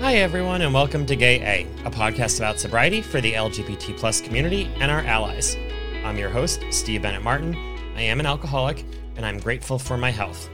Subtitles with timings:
[0.00, 4.20] Hi, everyone, and welcome to Gay A, a podcast about sobriety for the LGBT plus
[4.20, 5.56] community and our allies.
[6.04, 7.56] I'm your host, Steve Bennet Martin.
[7.96, 8.84] I am an alcoholic,
[9.16, 10.48] and I'm grateful for my health.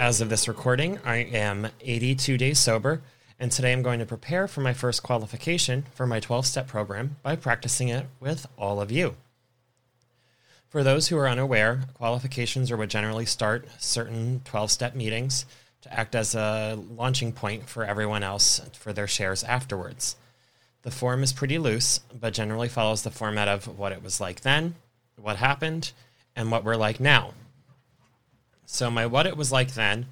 [0.00, 3.02] As of this recording, I am 82 days sober,
[3.38, 7.16] and today I'm going to prepare for my first qualification for my 12 step program
[7.22, 9.14] by practicing it with all of you.
[10.68, 15.46] For those who are unaware, qualifications are what generally start certain 12 step meetings
[15.84, 20.16] to act as a launching point for everyone else for their shares afterwards.
[20.82, 24.40] The form is pretty loose, but generally follows the format of what it was like
[24.40, 24.74] then,
[25.16, 25.92] what happened,
[26.34, 27.34] and what we're like now.
[28.64, 30.06] So, my what it was like then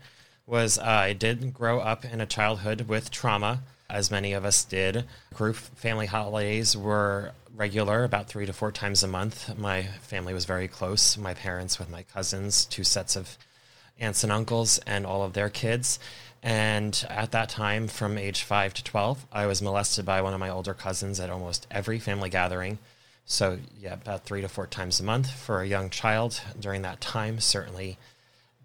[0.47, 4.65] was uh, I did grow up in a childhood with trauma, as many of us
[4.65, 5.05] did.
[5.33, 9.57] Group family holidays were regular, about three to four times a month.
[9.57, 13.39] My family was very close, my parents with my cousins, two sets of
[13.99, 15.99] aunts and uncles and all of their kids.
[16.43, 20.41] And at that time, from age 5 to 12, I was molested by one of
[20.41, 22.79] my older cousins at almost every family gathering.
[23.25, 27.01] So, yeah, about three to four times a month for a young child during that
[27.01, 27.97] time certainly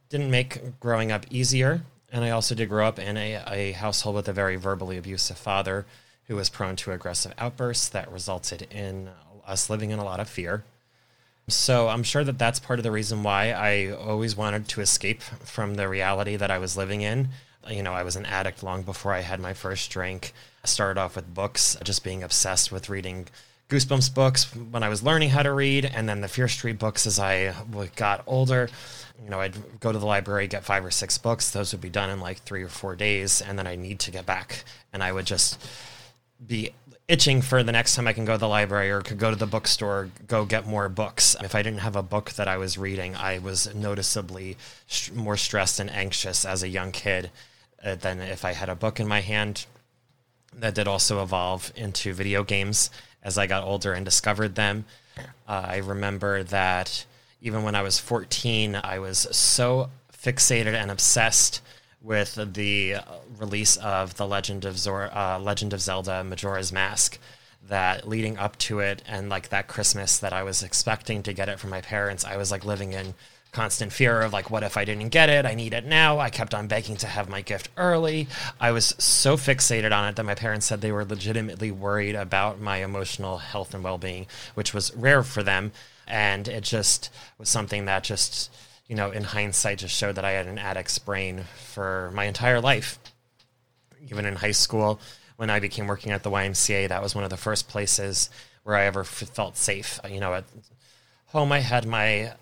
[0.09, 1.81] didn't make growing up easier.
[2.11, 5.37] And I also did grow up in a, a household with a very verbally abusive
[5.37, 5.85] father
[6.27, 9.09] who was prone to aggressive outbursts that resulted in
[9.45, 10.63] us living in a lot of fear.
[11.49, 15.21] So I'm sure that that's part of the reason why I always wanted to escape
[15.21, 17.29] from the reality that I was living in.
[17.69, 20.33] You know, I was an addict long before I had my first drink.
[20.63, 23.27] I started off with books, just being obsessed with reading
[23.69, 27.07] Goosebumps books when I was learning how to read, and then the Fear Street books
[27.07, 27.53] as I
[27.95, 28.69] got older.
[29.23, 31.51] You know, I'd go to the library, get five or six books.
[31.51, 34.11] Those would be done in like three or four days, and then I need to
[34.11, 35.61] get back, and I would just
[36.45, 36.71] be
[37.07, 39.35] itching for the next time I can go to the library or could go to
[39.35, 41.35] the bookstore, go get more books.
[41.41, 45.37] If I didn't have a book that I was reading, I was noticeably sh- more
[45.37, 47.31] stressed and anxious as a young kid
[47.83, 49.65] uh, than if I had a book in my hand.
[50.53, 52.89] That did also evolve into video games
[53.23, 54.85] as I got older and discovered them.
[55.47, 57.05] Uh, I remember that
[57.41, 61.61] even when I was 14, I was so fixated and obsessed
[62.01, 62.97] with the
[63.37, 67.19] release of the Legend of Zor- uh, Legend of Zelda Majora's Mask.
[67.67, 71.49] That leading up to it and like that Christmas that I was expecting to get
[71.49, 73.13] it from my parents, I was like living in
[73.51, 75.45] constant fear of like what if I didn't get it?
[75.45, 76.19] I need it now.
[76.19, 78.27] I kept on begging to have my gift early.
[78.59, 82.61] I was so fixated on it that my parents said they were legitimately worried about
[82.61, 85.71] my emotional health and well-being, which was rare for them
[86.07, 88.53] and it just was something that just
[88.87, 92.61] you know, in hindsight, just showed that I had an addict's brain for my entire
[92.61, 92.99] life.
[94.09, 94.99] Even in high school,
[95.35, 98.29] when I became working at the YMCA, that was one of the first places
[98.63, 99.99] where I ever felt safe.
[100.03, 100.45] Uh, you know, at
[101.27, 102.33] home, I had my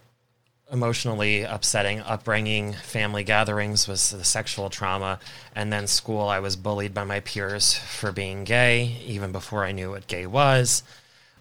[0.71, 2.73] emotionally upsetting upbringing.
[2.73, 5.19] Family gatherings was the sexual trauma.
[5.55, 9.71] And then school, I was bullied by my peers for being gay, even before I
[9.71, 10.83] knew what gay was.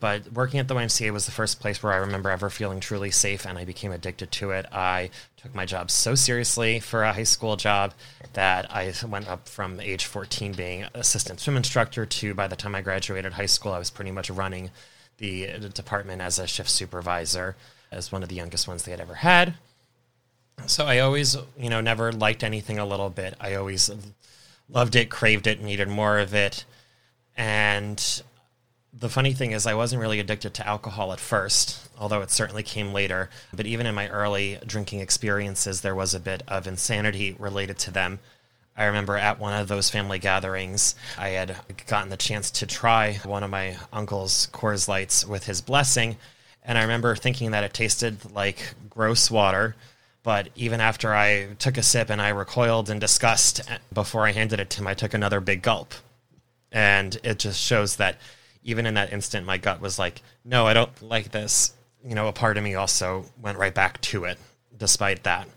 [0.04, 3.10] But working at the YMCA was the first place where I remember ever feeling truly
[3.10, 4.66] safe, and I became addicted to it.
[4.70, 7.94] I took my job so seriously for a high school job
[8.34, 12.74] that I went up from age 14 being assistant swim instructor to by the time
[12.74, 14.70] I graduated high school, I was pretty much running
[15.16, 17.56] the department as a shift supervisor,
[17.90, 19.54] as one of the youngest ones they had ever had.
[20.66, 23.36] So I always, you know, never liked anything a little bit.
[23.40, 23.90] I always
[24.68, 26.66] loved it, craved it, needed more of it.
[27.38, 28.22] And
[28.96, 32.62] the funny thing is, I wasn't really addicted to alcohol at first, although it certainly
[32.62, 33.28] came later.
[33.52, 37.90] But even in my early drinking experiences, there was a bit of insanity related to
[37.90, 38.20] them.
[38.76, 41.56] I remember at one of those family gatherings, I had
[41.86, 46.16] gotten the chance to try one of my uncle's Coors Lights with his blessing.
[46.64, 49.76] And I remember thinking that it tasted like gross water.
[50.22, 53.60] But even after I took a sip and I recoiled in disgust
[53.92, 55.94] before I handed it to him, I took another big gulp.
[56.72, 58.16] And it just shows that
[58.64, 61.74] even in that instant, my gut was like, no, I don't like this.
[62.02, 64.38] You know, a part of me also went right back to it
[64.76, 65.48] despite that.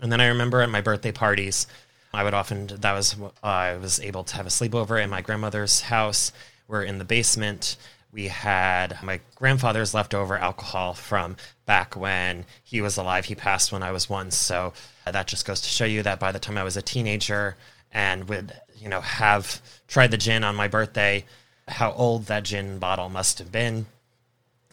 [0.00, 1.66] And then I remember at my birthday parties,
[2.12, 5.20] I would often, that was, uh, I was able to have a sleepover in my
[5.20, 6.32] grandmother's house.
[6.66, 7.76] We're in the basement.
[8.12, 11.36] We had my grandfather's leftover alcohol from
[11.66, 13.24] back when he was alive.
[13.24, 14.30] He passed when I was one.
[14.30, 14.72] So
[15.04, 17.56] that just goes to show you that by the time I was a teenager
[17.92, 21.24] and would, you know, have tried the gin on my birthday,
[21.68, 23.86] how old that gin bottle must have been.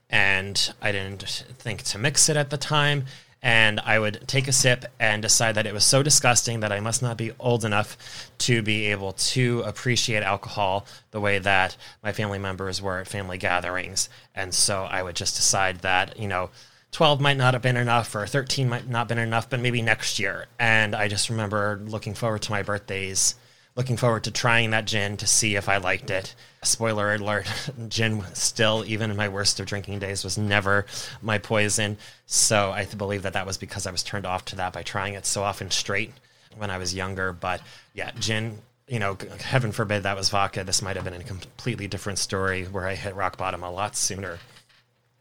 [0.10, 1.24] And I didn't
[1.58, 3.06] think to mix it at the time
[3.44, 6.80] and I would take a sip and decide that it was so disgusting that I
[6.80, 12.12] must not be old enough to be able to appreciate alcohol the way that my
[12.12, 14.10] family members were at family gatherings.
[14.36, 16.52] And so I would just decide that, you know,
[16.92, 19.82] 12 might not have been enough or 13 might not have been enough, but maybe
[19.82, 20.46] next year.
[20.60, 23.36] And I just remember looking forward to my birthdays,
[23.76, 26.36] looking forward to trying that gin to see if I liked it.
[26.64, 27.48] Spoiler alert
[27.88, 30.86] gin still even in my worst of drinking days was never
[31.22, 31.98] my poison.
[32.26, 35.14] So i believe that that was because i was turned off to that by trying
[35.14, 36.14] it so often straight
[36.58, 37.34] when i was younger.
[37.34, 37.62] But
[37.94, 40.64] yeah gin you know heaven forbid that was vodka.
[40.64, 43.96] This might have been a completely different story where i hit rock bottom a lot
[43.96, 44.40] sooner.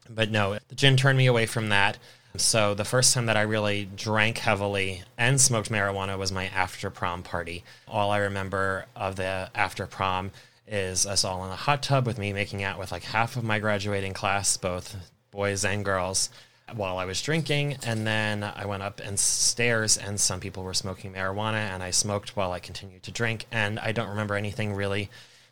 [0.09, 1.97] But no the gin turned me away from that
[2.37, 6.89] so the first time that I really drank heavily and smoked marijuana was my after
[6.89, 7.63] prom party.
[7.87, 10.31] All I remember of the after prom
[10.67, 13.43] is us all in a hot tub with me making out with like half of
[13.43, 14.95] my graduating class, both
[15.31, 16.29] boys and girls,
[16.73, 17.77] while I was drinking.
[17.85, 21.91] And then I went up and stairs, and some people were smoking marijuana, and I
[21.91, 23.45] smoked while I continued to drink.
[23.51, 25.09] And I don't remember anything really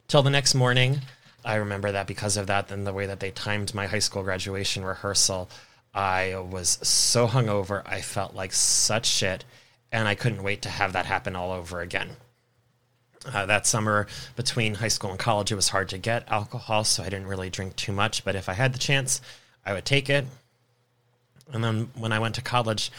[0.08, 1.02] till the next morning.
[1.44, 4.24] I remember that because of that, then the way that they timed my high school
[4.24, 5.50] graduation rehearsal,
[5.94, 7.82] I was so hungover.
[7.86, 9.46] I felt like such shit,
[9.92, 12.12] and I couldn't wait to have that happen all over again.
[13.26, 17.04] Uh, that summer between high school and college, it was hard to get alcohol, so
[17.04, 18.24] I didn't really drink too much.
[18.24, 19.20] But if I had the chance,
[19.66, 20.26] I would take it.
[21.52, 22.92] And then when I went to college,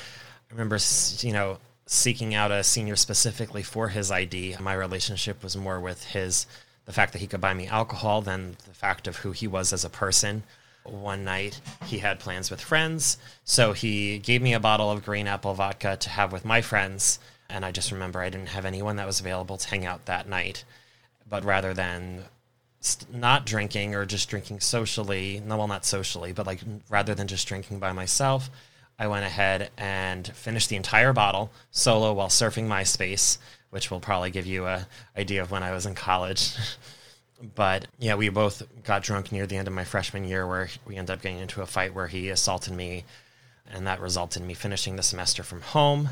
[0.51, 0.79] I remember,
[1.21, 4.57] you know, seeking out a senior specifically for his ID.
[4.61, 6.47] My relationship was more with his,
[6.85, 9.73] the fact that he could buy me alcohol than the fact of who he was
[9.73, 10.43] as a person.
[10.85, 15.27] One night, he had plans with friends, so he gave me a bottle of green
[15.27, 17.19] apple vodka to have with my friends
[17.51, 20.29] and I just remember I didn't have anyone that was available to hang out that
[20.29, 20.65] night.
[21.29, 22.25] But rather than
[23.13, 27.47] not drinking or just drinking socially, no, well, not socially, but like rather than just
[27.47, 28.51] drinking by myself,
[28.99, 33.39] I went ahead and finished the entire bottle solo while surfing MySpace,
[33.71, 34.87] which will probably give you a
[35.17, 36.55] idea of when I was in college.
[37.55, 40.97] but yeah, we both got drunk near the end of my freshman year, where we
[40.97, 43.05] ended up getting into a fight where he assaulted me,
[43.71, 46.11] and that resulted in me finishing the semester from home.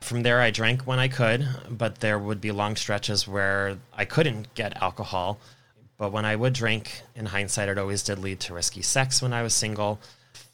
[0.00, 4.04] From there, I drank when I could, but there would be long stretches where I
[4.04, 5.38] couldn't get alcohol.
[5.96, 9.32] But when I would drink, in hindsight, it always did lead to risky sex when
[9.32, 10.00] I was single,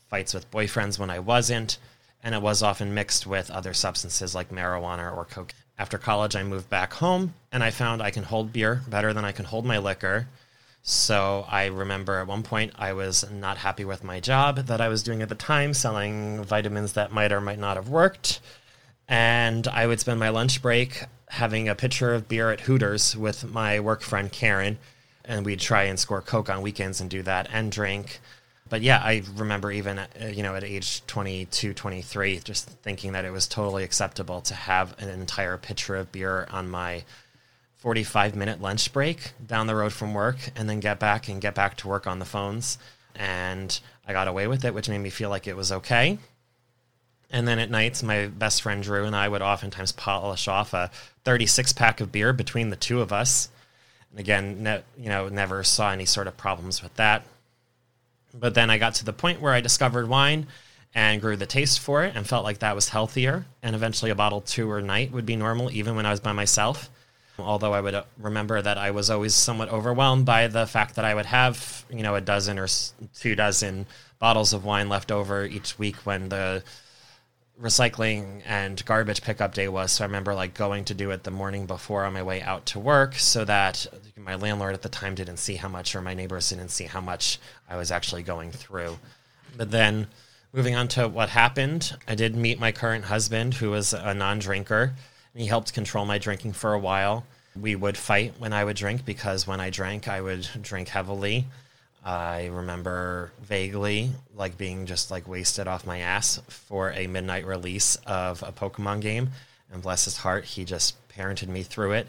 [0.08, 1.78] fights with boyfriends when I wasn't,
[2.22, 5.55] and it was often mixed with other substances like marijuana or coke.
[5.81, 9.25] After college, I moved back home and I found I can hold beer better than
[9.25, 10.29] I can hold my liquor.
[10.82, 14.88] So I remember at one point I was not happy with my job that I
[14.88, 18.41] was doing at the time, selling vitamins that might or might not have worked
[19.11, 23.44] and I would spend my lunch break having a pitcher of beer at Hooters with
[23.44, 24.79] my work friend Karen,
[25.25, 28.21] and we'd try and score Coke on weekends and do that and drink.
[28.70, 33.27] But yeah, I remember even uh, you know at age 22, 23, just thinking that
[33.27, 37.05] it was totally acceptable to have an entire pitcher of beer on my
[37.79, 41.55] 45 minute lunch break down the road from work and then get back and get
[41.55, 42.79] back to work on the phones.
[43.17, 46.19] And I got away with it, which made me feel like it was okay.
[47.31, 50.91] And then at nights, my best friend Drew and I would oftentimes polish off a
[51.24, 53.48] 36 pack of beer between the two of us.
[54.10, 57.24] And again, ne- you know, never saw any sort of problems with that.
[58.32, 60.46] But then I got to the point where I discovered wine
[60.94, 63.46] and grew the taste for it and felt like that was healthier.
[63.63, 66.32] And eventually, a bottle two or night would be normal, even when I was by
[66.32, 66.91] myself.
[67.39, 71.05] Although I would uh, remember that I was always somewhat overwhelmed by the fact that
[71.05, 72.69] I would have, you know, a dozen or
[73.15, 73.87] two dozen
[74.19, 76.63] bottles of wine left over each week when the
[77.60, 79.93] recycling and garbage pickup day was.
[79.93, 82.67] So I remember like going to do it the morning before on my way out
[82.67, 83.86] to work so that
[84.17, 87.00] my landlord at the time didn't see how much or my neighbors didn't see how
[87.00, 87.38] much
[87.69, 88.98] I was actually going through.
[89.56, 90.08] But then
[90.52, 94.94] moving on to what happened, I did meet my current husband who was a non-drinker
[95.34, 97.24] and he helped control my drinking for a while.
[97.60, 101.46] We would fight when I would drink because when I drank, I would drink heavily
[102.05, 107.97] I remember vaguely like being just like wasted off my ass for a midnight release
[108.07, 109.31] of a Pokemon game.
[109.73, 112.09] And bless his heart, he just parented me through it.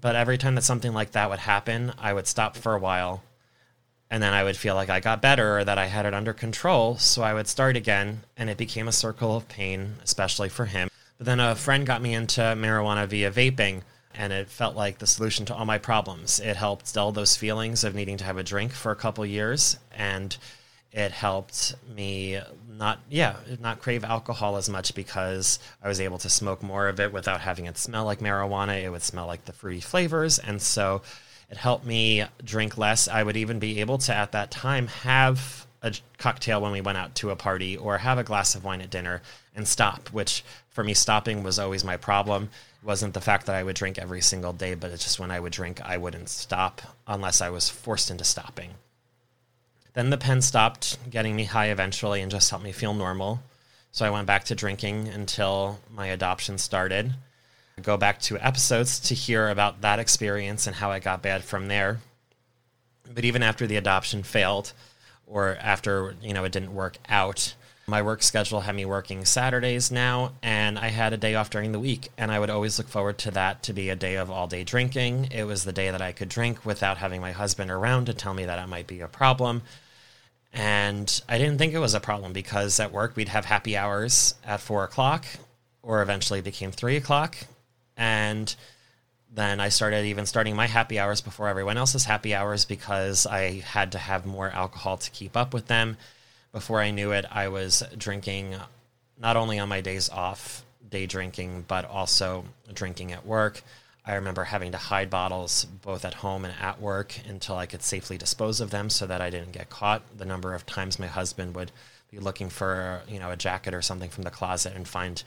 [0.00, 3.22] But every time that something like that would happen, I would stop for a while,
[4.10, 6.32] And then I would feel like I got better or that I had it under
[6.32, 6.96] control.
[6.98, 10.88] So I would start again, and it became a circle of pain, especially for him.
[11.18, 13.82] But then a friend got me into marijuana via vaping,
[14.14, 16.40] and it felt like the solution to all my problems.
[16.40, 19.78] It helped dull those feelings of needing to have a drink for a couple years,
[19.92, 20.36] and
[20.92, 26.28] it helped me not yeah not crave alcohol as much because I was able to
[26.28, 28.82] smoke more of it without having it smell like marijuana.
[28.82, 31.02] It would smell like the fruity flavors, and so
[31.50, 33.08] it helped me drink less.
[33.08, 36.98] I would even be able to at that time have a cocktail when we went
[36.98, 39.20] out to a party or have a glass of wine at dinner
[39.54, 42.48] and stop, which for me stopping was always my problem.
[42.82, 45.30] It wasn't the fact that I would drink every single day, but it's just when
[45.30, 48.70] I would drink, I wouldn't stop unless I was forced into stopping.
[49.92, 53.42] Then the pen stopped getting me high eventually and just helped me feel normal.
[53.92, 57.12] So I went back to drinking until my adoption started.
[57.76, 61.44] I go back to episodes to hear about that experience and how I got bad
[61.44, 62.00] from there.
[63.12, 64.72] But even after the adoption failed,
[65.26, 67.54] or after you know it didn't work out,
[67.86, 71.72] my work schedule had me working Saturdays now, and I had a day off during
[71.72, 72.08] the week.
[72.16, 74.64] And I would always look forward to that to be a day of all day
[74.64, 75.28] drinking.
[75.30, 78.32] It was the day that I could drink without having my husband around to tell
[78.32, 79.62] me that it might be a problem.
[80.52, 84.34] And I didn't think it was a problem because at work we'd have happy hours
[84.46, 85.26] at four o'clock,
[85.82, 87.36] or eventually became three o'clock.
[87.96, 88.54] And
[89.34, 93.60] then I started even starting my happy hours before everyone else's happy hours because I
[93.60, 95.96] had to have more alcohol to keep up with them.
[96.52, 98.54] Before I knew it, I was drinking
[99.20, 103.62] not only on my days off, day drinking, but also drinking at work.
[104.06, 107.82] I remember having to hide bottles both at home and at work until I could
[107.82, 110.02] safely dispose of them so that I didn't get caught.
[110.16, 111.72] The number of times my husband would
[112.10, 115.24] be looking for, you know, a jacket or something from the closet and find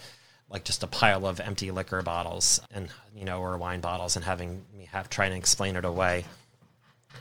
[0.50, 4.24] like just a pile of empty liquor bottles and you know or wine bottles and
[4.24, 6.26] having me have try to explain it away.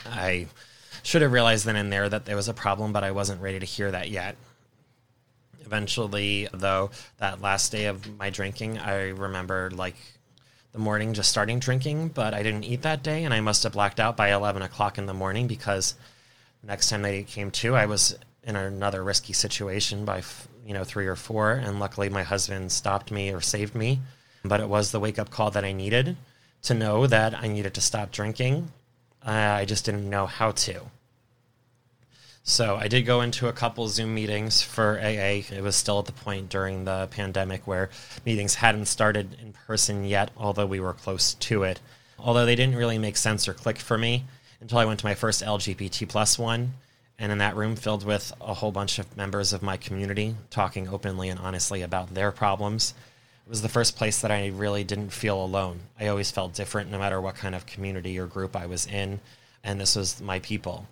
[0.05, 0.47] I
[1.03, 3.59] should have realized then and there that there was a problem, but I wasn't ready
[3.59, 4.37] to hear that yet.
[5.65, 9.97] Eventually, though, that last day of my drinking, I remember like
[10.73, 13.73] the morning just starting drinking, but I didn't eat that day, and I must have
[13.73, 15.95] blacked out by 11 o'clock in the morning because
[16.63, 20.23] next time they came to, I was in another risky situation by
[20.65, 24.01] you know three or four, and luckily my husband stopped me or saved me.
[24.45, 26.17] But it was the wake up call that I needed
[26.63, 28.71] to know that I needed to stop drinking.
[29.27, 30.83] Uh, I just didn't know how to.
[32.49, 35.43] So I did go into a couple Zoom meetings for AA.
[35.51, 37.91] It was still at the point during the pandemic where
[38.25, 41.81] meetings hadn't started in person yet, although we were close to it.
[42.19, 44.25] Although they didn't really make sense or click for me
[44.61, 46.75] until I went to my first LGBT plus one,
[47.19, 50.89] and in that room filled with a whole bunch of members of my community talking
[50.89, 52.95] openly and honestly about their problems.
[53.47, 55.81] It was the first place that I really didn't feel alone.
[55.99, 59.21] I always felt different no matter what kind of community or group I was in,
[59.63, 60.87] and this was my people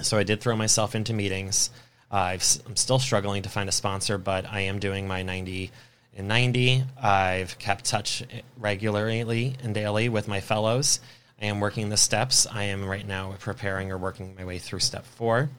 [0.00, 1.70] so I did throw myself into meetings.
[2.10, 5.70] Uh, i am still struggling to find a sponsor, but I am doing my 90
[6.14, 6.84] in 90.
[7.02, 8.22] I've kept touch
[8.58, 11.00] regularly and daily with my fellows.
[11.40, 12.46] I am working the steps.
[12.50, 15.50] I am right now preparing or working my way through step four.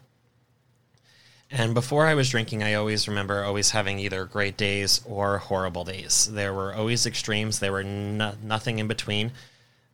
[1.51, 5.83] And before I was drinking, I always remember always having either great days or horrible
[5.83, 6.27] days.
[6.31, 9.31] There were always extremes, there were no, nothing in between.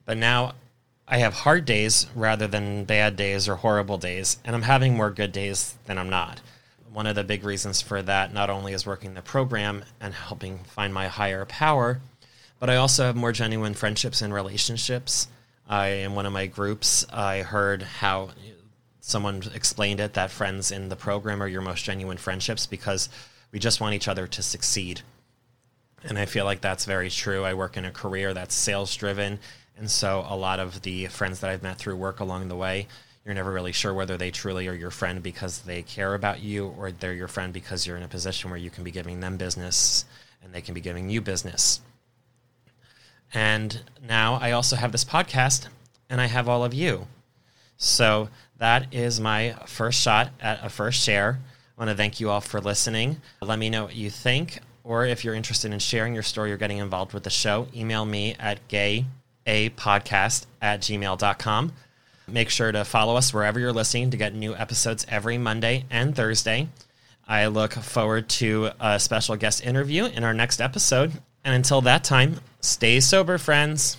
[0.06, 0.54] But now
[1.06, 5.10] I have hard days rather than bad days or horrible days, and I'm having more
[5.10, 6.40] good days than I'm not.
[6.94, 10.60] One of the big reasons for that not only is working the program and helping
[10.60, 12.00] find my higher power,
[12.60, 15.28] but I also have more genuine friendships and relationships.
[15.70, 18.32] I in one of my groups, I heard how
[19.00, 23.08] someone explained it that friends in the program are your most genuine friendships because
[23.52, 25.02] we just want each other to succeed.
[26.04, 27.44] And I feel like that's very true.
[27.44, 29.40] I work in a career that's sales driven
[29.80, 32.88] and so a lot of the friends that I've met through work along the way,
[33.24, 36.76] you're never really sure whether they truly are your friend because they care about you
[36.78, 39.38] or they're your friend because you're in a position where you can be giving them
[39.38, 40.04] business
[40.44, 41.80] and they can be giving you business.
[43.34, 45.68] And now I also have this podcast
[46.10, 47.08] and I have all of you.
[47.78, 51.40] So that is my first shot at a first share.
[51.78, 53.22] I want to thank you all for listening.
[53.42, 56.58] Let me know what you think, or if you're interested in sharing your story or
[56.58, 59.06] getting involved with the show, email me at gay
[59.46, 61.74] a podcast at gmail.com.
[62.28, 66.16] Make sure to follow us wherever you're listening to get new episodes every Monday and
[66.16, 66.68] Thursday.
[67.28, 71.14] I look forward to a special guest interview in our next episode.
[71.44, 73.98] And until that time, stay sober, friends.